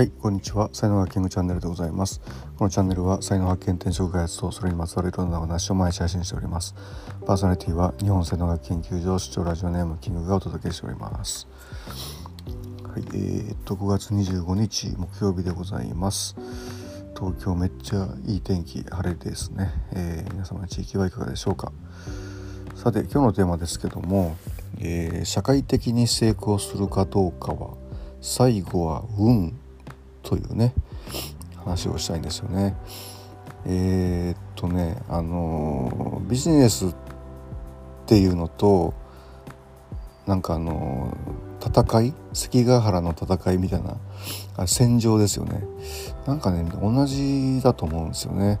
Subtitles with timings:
[0.00, 0.70] はい、こんにちは。
[0.72, 2.22] 才能学キングチャンネルでございます。
[2.56, 6.74] このチャンネルは才能発見転職開発とそれにまつわるいろんなお話を毎日配信しております。
[7.26, 11.46] パーソナリティは日本才能学研究所出張ラジオネームキングがお届けしております。
[12.82, 16.34] はい、えー、っと5月25日木曜日でございます。
[17.14, 19.70] 東京めっちゃいい天気、晴れですね。
[19.92, 21.72] えー、皆様の地域はいかがでしょうか。
[22.74, 24.34] さて今日のテーマですけども、
[24.78, 27.74] えー、社会的に成功するかどうかは
[28.22, 29.60] 最後は運
[30.22, 30.74] というね
[31.56, 32.76] 話をしたいんですよね。
[33.66, 36.94] えー、っとねあのビジネスっ
[38.06, 38.94] ていうのと
[40.26, 41.16] なんかあの
[41.60, 43.96] 戦い関ヶ原の戦いみたいな
[44.56, 45.62] あ戦場ですよね
[46.26, 48.60] なんかね同じだと思うんですよね。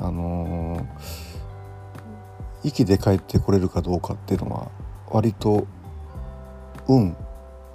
[0.00, 0.86] あの
[2.62, 4.70] 息で帰ってこれるかどうかっていうのは
[5.10, 5.66] 割と
[6.88, 7.16] 運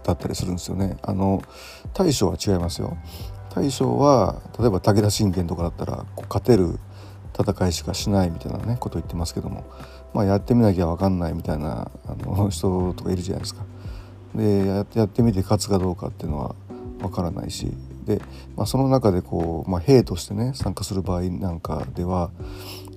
[0.04, 0.98] だったりするんですよね。
[1.02, 1.42] あの
[1.94, 2.98] 大将は違いますよ。
[3.56, 6.80] 大将は例えば武田信玄とかだったらこう勝てる
[7.40, 9.64] 戦いしかしないみたいなねことを言ってますけども、
[10.14, 13.64] まあ、やってみなきゃ分かんないみたいなあの人とかいるじゃないですか。
[14.36, 14.66] で
[14.96, 16.56] やってみて勝つかどうかっていうのは
[17.00, 17.72] 分からないし
[18.06, 18.20] で、
[18.56, 22.32] まあ、その中でこう、まあ、兵としてね参加する場合なんかでは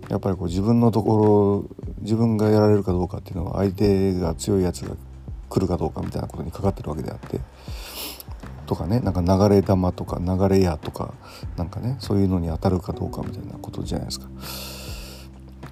[0.09, 4.97] やっぱりこう自分のところ自分がやられるかどうかっていうのは相手が強いやつが
[5.49, 7.41] 来るかどうかみたいなことにかかってるわけであって
[8.67, 11.15] とかねなんか流れ弾とか流れ矢とか
[11.57, 14.27] なんかねそういうのに当たるかどうかみたいなことじゃないですか。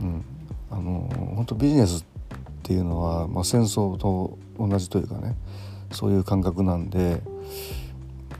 [0.00, 0.24] うん、
[0.70, 2.04] あの本当ビジネスっ
[2.62, 5.36] ていうのは、まあ、戦争と同じというかね
[5.92, 7.22] そういう感覚なんで、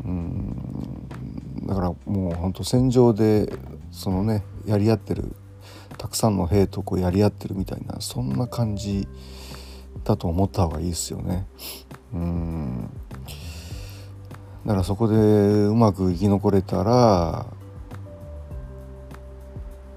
[0.05, 1.07] うん、
[1.67, 3.53] だからもう本当戦場で
[3.93, 5.35] そのねやり合ってる
[5.99, 9.07] たくさんの兵とこうやり合ってるみたいなそんな感じ
[10.03, 11.47] だと思った方がいいですよね。
[12.13, 12.91] うん。
[14.67, 17.47] だからそこでうまく生き残れたら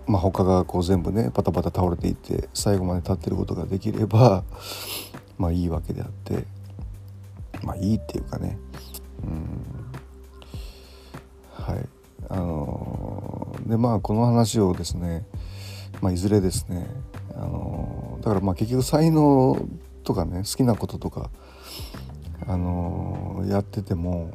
[0.07, 4.43] まあ他がこう全部ねパタパタ倒れていって最後まで立ってることができれば
[5.37, 6.45] まあいいわけであって
[7.63, 8.57] まあいいっていうかね。
[9.23, 9.67] うん。
[11.53, 11.89] はい。
[12.29, 15.25] あのー、でまあこの話をですね、
[16.01, 16.87] まあ、いずれですね、
[17.35, 19.57] あのー、だからまあ結局才能
[20.07, 21.29] とかね好きなこととか、
[22.47, 24.31] あのー、やってても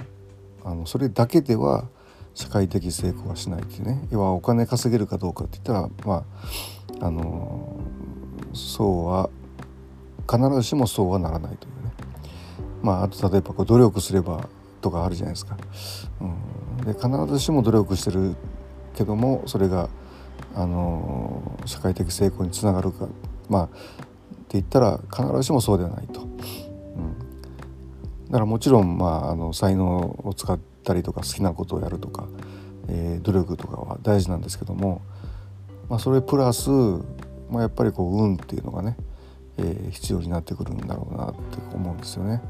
[0.62, 1.86] あのそれだけでは
[2.34, 4.06] 社会的成功はしないっていうね。
[4.10, 6.26] 要はお金稼げるかどうかって言ったらま
[7.00, 7.80] ああの
[8.52, 9.30] そうは
[10.30, 11.92] 必ずしもそうはならないというね。
[12.82, 14.46] まああと例えばこう努力すれば
[14.82, 15.56] とかあるじゃないですか。
[16.20, 16.24] う
[16.82, 18.36] ん、で必ずしも努力してる
[18.94, 19.88] けどもそれが
[20.54, 23.08] あの社会的成功につながるか
[23.48, 24.11] まあ
[24.52, 26.20] 言ったら必ずしもそうではないと。
[26.20, 26.28] うん、
[28.26, 32.28] だからもちろん、まあ、あの才能を使ったりとか好きなことをやるとか、
[32.88, 35.02] えー、努力とかは大事なんですけども、
[35.88, 38.96] まあ、それプラス、まあ、やっぱりこう運っていうのがね、
[39.58, 41.40] えー、必要になってくるんだろうなって
[41.74, 42.42] 思うんですよね。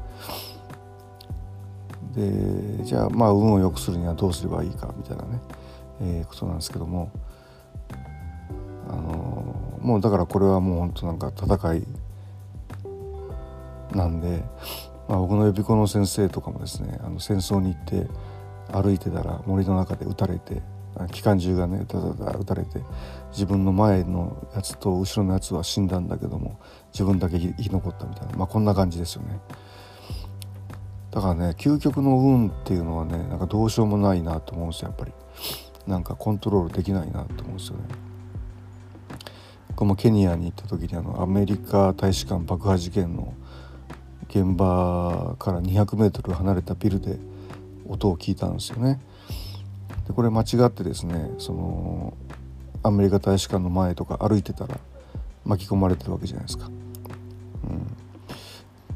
[2.15, 5.41] でじゃあまあ運を良くするにはどうすればいいかみたいなね、
[6.01, 7.11] えー、ことなんですけども
[9.83, 11.83] もうだからこれはもう本当なんか戦い
[13.95, 14.43] なんで、
[15.07, 18.07] まあ、僕の予備校の先生とかもですねあの戦争に行って
[18.71, 20.61] 歩いてたら森の中で撃たれて
[21.11, 22.79] 機関銃がねダダダ撃たれて
[23.31, 26.59] 自分の前のやつと後ろのやつは死んだんだけども
[26.93, 29.39] 自分だけ生き残ったみたいな、まあ、こんな感じですよね。
[31.11, 35.11] だからね究極の運っていうのはねなんかどうしようもないなと思うんですよやっぱり。
[35.87, 38.12] なんかコントロールできないなと思うんですよね。
[39.75, 43.33] このケニアに行った時にあのアメリカ大使館爆破事件の
[44.29, 47.17] 現場から 200m 離れたビルで
[47.87, 48.99] 音を聞いたんですよね。
[50.07, 52.13] でこれ間違ってですねその
[52.81, 54.79] アメリカ大使館の前とか歩いてたら
[55.45, 56.69] 巻き込まれてるわけじゃないですか。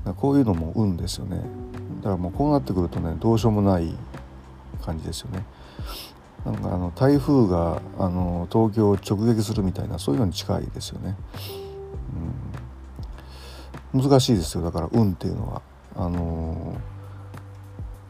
[0.06, 1.41] うん、こういうのも運ですよね。
[1.97, 3.94] だからもうこうなってくるとねどうしようもない
[4.83, 5.45] 感じですよね。
[6.47, 11.17] なんかあの台風があの東京を直撃するみたいなそういうのに近いですよね。
[13.94, 15.61] うん、難しいですよだから運っていうのは。
[15.95, 16.75] あの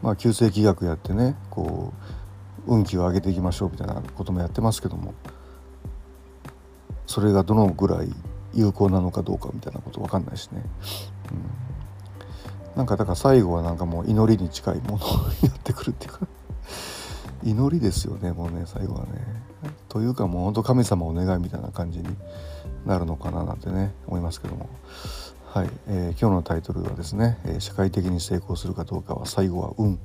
[0.02, 1.92] まあ旧世紀学やってねこ
[2.66, 5.14] う運気を上げていきましょうみたいなこともやってますけども
[7.06, 8.12] それがどのぐらい
[8.54, 10.62] 有効なのかどうかみたいなこと分かんないしね。
[11.32, 15.08] うん、なんかだから最後はなんかもう祈りに近いものを
[15.42, 16.20] やってくるっていうか
[17.44, 19.48] 祈りですよねもうね最後はね。
[19.88, 22.04] というかもうほんと神様お願いみたいな感じに
[22.86, 24.68] なるのかななんてね思いますけども。
[25.54, 29.98] はい、えー、今日のタイトルはですね、え、社会的に成功するかどうかは最後は運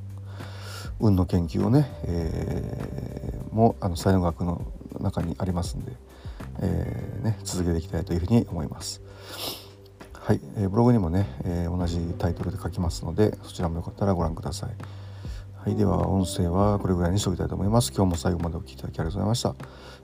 [1.01, 4.65] 運の研究をね、えー、もあの才能学の
[5.01, 5.91] 中にありますんで、
[6.61, 9.01] えーね、続けていきたいというふうに思います。
[10.13, 14.69] はい、えー、ブログにもね、え、同じタイトルで書きますのでそちらもよかったらご覧ください。
[15.63, 17.93] はい、では音声はこれぐらいにしておきたいと思います。
[17.95, 19.55] 今日も最後までお聴きいただきありがとうございました。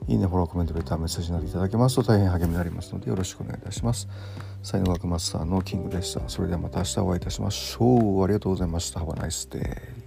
[0.08, 4.08] いいね、フォロー、コメント、レター、メッセージなどいただけますと大変励みになりますのでよろしくお願いいたします。
[4.62, 6.22] 才能学マスターのキングでした。
[6.28, 8.24] それではまた明日お会いいたしましょう。
[8.24, 9.00] ありがとうございました。
[9.00, 9.99] Have a nice day.